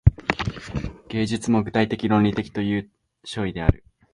[1.09, 2.89] 芸術も具体的論理的という
[3.23, 3.83] 所以である。